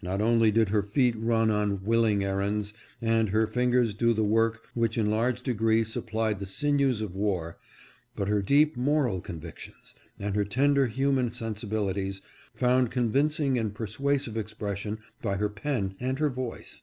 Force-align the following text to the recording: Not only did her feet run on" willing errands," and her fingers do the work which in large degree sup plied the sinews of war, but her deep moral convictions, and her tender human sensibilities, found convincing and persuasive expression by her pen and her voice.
Not 0.00 0.22
only 0.22 0.50
did 0.50 0.70
her 0.70 0.82
feet 0.82 1.14
run 1.18 1.50
on" 1.50 1.84
willing 1.84 2.24
errands," 2.24 2.72
and 3.02 3.28
her 3.28 3.46
fingers 3.46 3.92
do 3.94 4.14
the 4.14 4.24
work 4.24 4.64
which 4.72 4.96
in 4.96 5.10
large 5.10 5.42
degree 5.42 5.84
sup 5.84 6.06
plied 6.06 6.38
the 6.38 6.46
sinews 6.46 7.02
of 7.02 7.14
war, 7.14 7.58
but 8.14 8.26
her 8.26 8.40
deep 8.40 8.74
moral 8.74 9.20
convictions, 9.20 9.94
and 10.18 10.34
her 10.34 10.46
tender 10.46 10.86
human 10.86 11.30
sensibilities, 11.30 12.22
found 12.54 12.90
convincing 12.90 13.58
and 13.58 13.74
persuasive 13.74 14.34
expression 14.38 14.96
by 15.20 15.36
her 15.36 15.50
pen 15.50 15.94
and 16.00 16.20
her 16.20 16.30
voice. 16.30 16.80